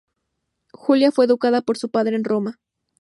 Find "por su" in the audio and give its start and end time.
1.61-1.89